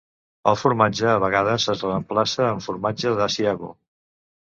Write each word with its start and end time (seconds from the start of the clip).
El 0.51 0.55
formatge 0.59 1.09
a 1.09 1.19
vegades 1.23 1.67
es 1.73 1.83
reemplaça 1.87 2.47
amb 2.47 2.65
formatge 2.69 3.13
d'Asiago. 3.21 3.71